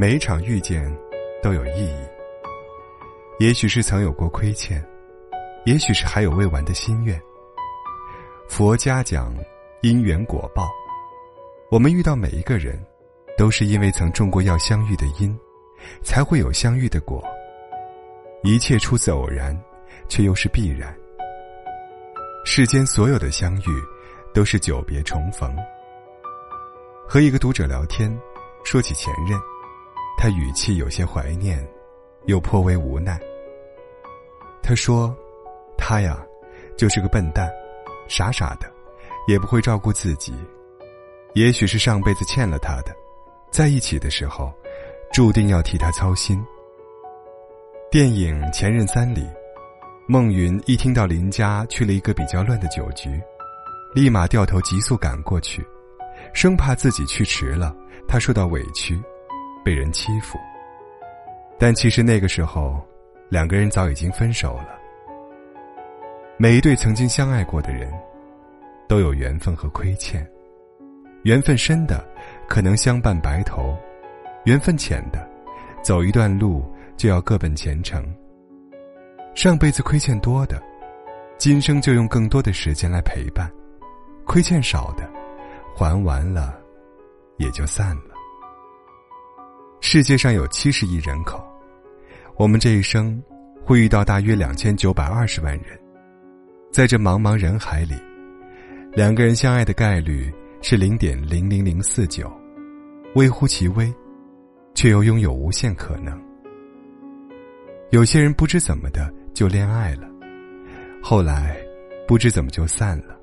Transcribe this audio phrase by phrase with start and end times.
[0.00, 0.96] 每一场遇见
[1.42, 1.98] 都有意义。
[3.40, 4.80] 也许是曾有过亏欠，
[5.64, 7.20] 也许是还有未完的心愿。
[8.48, 9.34] 佛家讲
[9.82, 10.70] 因缘果报，
[11.68, 12.80] 我们遇到每一个人，
[13.36, 15.36] 都是因为曾种过要相遇的因，
[16.00, 17.20] 才会有相遇的果。
[18.44, 19.60] 一切出自偶然，
[20.08, 20.96] 却又是必然。
[22.44, 23.82] 世间所有的相遇，
[24.32, 25.52] 都是久别重逢。
[27.08, 28.16] 和一个读者聊天，
[28.62, 29.36] 说起前任。
[30.18, 31.64] 他语气有些怀念，
[32.26, 33.18] 又颇为无奈。
[34.60, 35.16] 他说
[35.78, 36.20] ：“他呀，
[36.76, 37.48] 就是个笨蛋，
[38.08, 38.68] 傻傻的，
[39.28, 40.34] 也不会照顾自己。
[41.34, 42.92] 也许是上辈子欠了他的，
[43.52, 44.52] 在一起的时候，
[45.12, 46.44] 注定要替他操心。”
[47.88, 49.24] 电影《前任三》里，
[50.08, 53.08] 孟云一听到林家去了一个比较乱的酒局，
[53.94, 55.64] 立马掉头急速赶过去，
[56.34, 57.72] 生怕自己去迟了，
[58.08, 59.00] 他受到委屈。
[59.64, 60.38] 被人欺负，
[61.58, 62.80] 但其实那个时候，
[63.28, 64.78] 两个人早已经分手了。
[66.38, 67.92] 每一对曾经相爱过的人，
[68.88, 70.26] 都有缘分和亏欠。
[71.24, 72.06] 缘分深的，
[72.48, 73.76] 可能相伴白头；
[74.44, 75.28] 缘分浅的，
[75.82, 76.64] 走一段路
[76.96, 78.04] 就要各奔前程。
[79.34, 80.62] 上辈子亏欠多的，
[81.36, 83.48] 今生就用更多的时间来陪伴；
[84.24, 85.10] 亏欠少的，
[85.76, 86.56] 还完了，
[87.36, 88.14] 也就散了。
[89.90, 91.42] 世界上有七十亿人口，
[92.36, 93.18] 我们这一生
[93.64, 95.80] 会遇到大约两千九百二十万人，
[96.70, 97.94] 在这茫茫人海里，
[98.92, 100.30] 两个人相爱的概率
[100.60, 102.30] 是零点零零零四九，
[103.14, 103.90] 微乎其微，
[104.74, 106.22] 却又拥有无限可能。
[107.88, 110.06] 有些人不知怎么的就恋爱了，
[111.02, 111.56] 后来
[112.06, 113.18] 不知怎么就散了。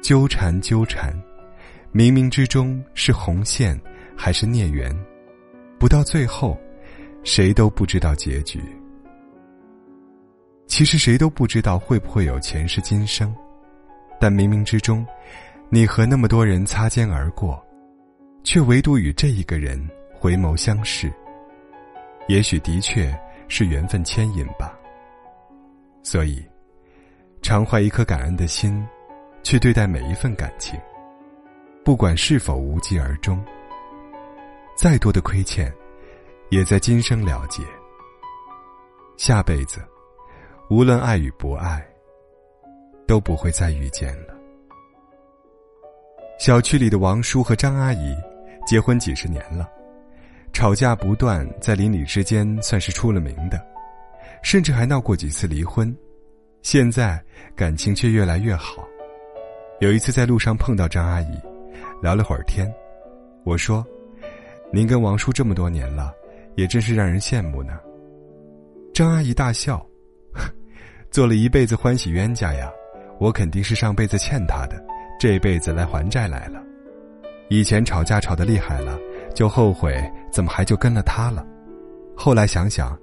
[0.00, 1.12] 纠缠纠缠，
[1.92, 3.78] 冥冥之中是红线。
[4.20, 4.92] 还是孽缘，
[5.78, 6.58] 不到最后，
[7.22, 8.60] 谁都不知道结局。
[10.66, 13.34] 其实谁都不知道会不会有前世今生，
[14.20, 15.06] 但冥冥之中，
[15.70, 17.64] 你和那么多人擦肩而过，
[18.42, 19.80] 却唯独与这一个人
[20.12, 21.12] 回眸相视。
[22.26, 23.16] 也许的确
[23.46, 24.76] 是缘分牵引吧。
[26.02, 26.44] 所以，
[27.40, 28.84] 常怀一颗感恩的心，
[29.42, 30.78] 去对待每一份感情，
[31.84, 33.42] 不管是否无疾而终。
[34.78, 35.74] 再多的亏欠，
[36.50, 37.64] 也在今生了结。
[39.16, 39.80] 下辈子，
[40.70, 41.84] 无论爱与不爱，
[43.04, 44.38] 都不会再遇见了。
[46.38, 48.16] 小区里的王叔和张阿姨
[48.68, 49.68] 结婚几十年了，
[50.52, 53.60] 吵架不断，在邻里之间算是出了名的，
[54.44, 55.92] 甚至还闹过几次离婚。
[56.62, 57.20] 现在
[57.56, 58.86] 感情却越来越好。
[59.80, 61.36] 有一次在路上碰到张阿姨，
[62.00, 62.72] 聊了会儿天，
[63.42, 63.84] 我说。
[64.70, 66.12] 您跟王叔这么多年了，
[66.54, 67.78] 也真是让人羡慕呢。
[68.92, 69.84] 张阿姨大笑，
[71.10, 72.70] 做了一辈子欢喜冤家呀，
[73.18, 74.76] 我肯定是上辈子欠他的，
[75.18, 76.62] 这辈子来还债来了。
[77.48, 78.98] 以前吵架吵得厉害了，
[79.34, 79.98] 就后悔
[80.30, 81.46] 怎么还就跟了他了。
[82.14, 82.98] 后来想想，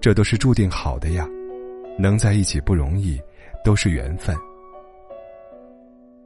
[0.00, 1.28] 这都是注定好的呀，
[1.98, 3.20] 能在一起不容易，
[3.62, 4.34] 都是缘分。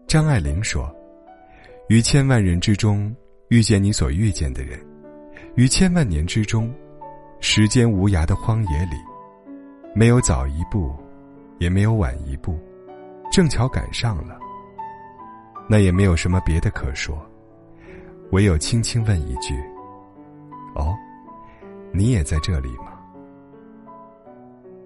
[0.07, 0.95] 张爱玲说
[1.89, 3.13] ：“于千万人之中。”
[3.55, 4.77] 遇见你所遇见的人，
[5.55, 6.75] 于千万年之中，
[7.39, 8.97] 时间无涯的荒野里，
[9.95, 10.93] 没有早一步，
[11.61, 12.59] 也没有晚一步，
[13.31, 14.37] 正巧赶上了。
[15.69, 17.17] 那也没有什么别的可说，
[18.33, 19.55] 唯有轻轻问一句
[20.75, 20.93] ：“哦，
[21.93, 22.99] 你也在这里吗？”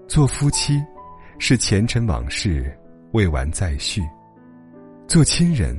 [0.06, 0.78] 做夫妻，
[1.38, 2.70] 是前尘往事
[3.12, 4.02] 未完再续；
[5.06, 5.74] 做亲人，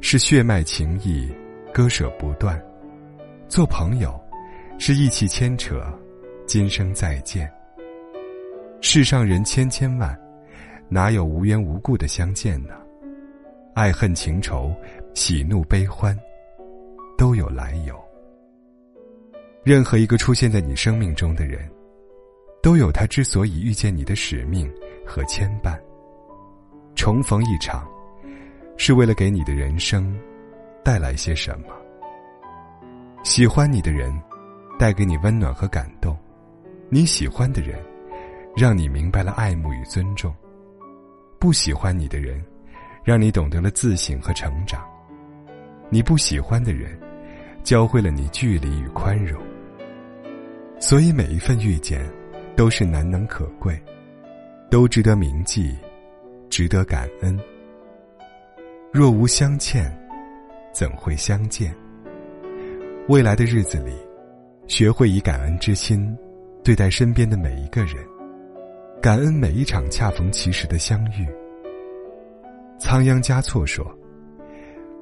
[0.00, 1.30] 是血脉情谊。
[1.72, 2.62] 割舍不断，
[3.48, 4.20] 做朋友，
[4.78, 5.82] 是一起牵扯，
[6.46, 7.50] 今生再见。
[8.82, 10.14] 世上人千千万，
[10.90, 12.74] 哪有无缘无故的相见呢？
[13.74, 14.70] 爱恨情仇，
[15.14, 16.14] 喜怒悲欢，
[17.16, 17.98] 都有来由。
[19.64, 21.66] 任何一个出现在你生命中的人，
[22.62, 24.70] 都有他之所以遇见你的使命
[25.06, 25.78] 和牵绊。
[26.94, 27.88] 重逢一场，
[28.76, 30.14] 是为了给你的人生。
[30.84, 31.68] 带来些什么？
[33.22, 34.12] 喜欢你的人，
[34.78, 36.12] 带给你温暖和感动；
[36.88, 37.78] 你喜欢的人，
[38.56, 40.32] 让你明白了爱慕与尊重；
[41.38, 42.44] 不喜欢你的人，
[43.04, 44.80] 让你懂得了自省和成长；
[45.88, 46.98] 你不喜欢的人，
[47.62, 49.40] 教会了你距离与宽容。
[50.80, 52.04] 所以每一份遇见，
[52.56, 53.80] 都是难能可贵，
[54.68, 55.78] 都值得铭记，
[56.50, 57.38] 值得感恩。
[58.92, 59.96] 若无相欠。
[60.72, 61.74] 怎会相见？
[63.08, 63.92] 未来的日子里，
[64.66, 66.16] 学会以感恩之心
[66.64, 67.96] 对待身边的每一个人，
[69.02, 71.26] 感恩每一场恰逢其时的相遇。
[72.78, 73.86] 仓央嘉措说：“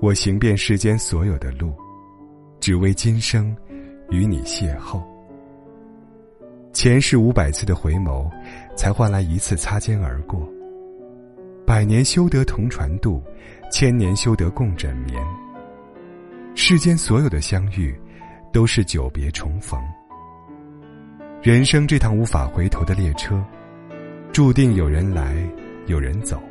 [0.03, 1.73] 我行遍世间所有的路，
[2.59, 3.57] 只为今生
[4.11, 5.03] 与你邂逅。
[6.73, 8.31] 前世五百次的回眸，
[8.77, 10.49] 才换来一次擦肩而过。
[11.67, 13.23] 百年修得同船渡，
[13.71, 15.23] 千年修得共枕眠。
[16.61, 17.99] 世间所有的相遇。”
[18.53, 19.81] 都是久别重逢。
[21.41, 23.41] 人生这趟无法回头的列车，
[24.33, 25.37] 注定有人来，
[25.87, 26.43] 有人走。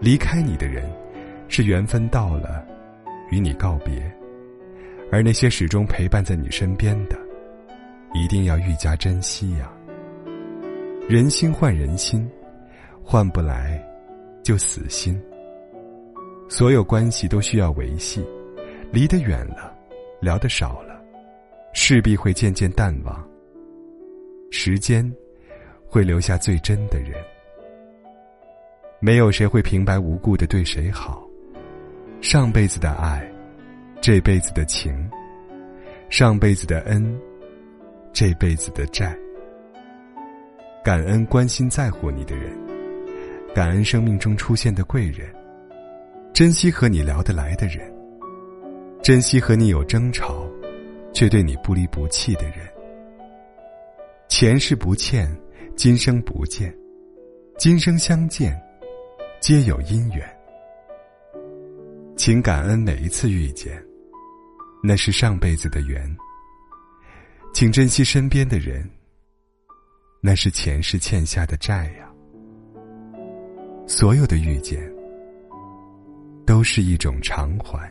[0.00, 0.90] 离开你的人，
[1.46, 2.66] 是缘分到了，
[3.30, 4.02] 与你告别；
[5.12, 7.16] 而那些始终陪伴在你身边的，
[8.12, 9.70] 一定要愈加珍惜呀。
[11.08, 12.28] 人心换人心，
[13.04, 13.80] 换不来，
[14.42, 15.16] 就死心。
[16.48, 18.20] 所有关系都需要维系，
[18.92, 19.76] 离得远了，
[20.20, 21.00] 聊得少了。
[21.74, 23.28] 势必会渐渐淡忘。
[24.50, 25.10] 时间，
[25.86, 27.12] 会留下最真的人。
[29.00, 31.24] 没有谁会平白无故的对谁好。
[32.20, 33.30] 上辈子的爱，
[34.00, 34.92] 这辈子的情；
[36.10, 37.16] 上辈子的恩，
[38.12, 39.16] 这辈子的债。
[40.82, 42.50] 感恩关心在乎你的人，
[43.54, 45.32] 感恩生命中出现的贵人，
[46.32, 47.88] 珍惜和你聊得来的人，
[49.08, 50.46] 珍惜和你有争吵。
[51.14, 52.58] 却对你不离不弃的人，
[54.28, 55.26] 前世不欠，
[55.74, 56.72] 今生不见，
[57.56, 58.54] 今生相见，
[59.40, 60.28] 皆有因缘。
[62.18, 63.82] 请感恩每一次遇见，
[64.84, 66.14] 那是上辈子的缘。
[67.54, 68.88] 请珍惜身边的人，
[70.20, 72.12] 那是前世欠下的债呀。
[73.86, 74.78] 所有的遇见，
[76.44, 77.90] 都是一种偿还。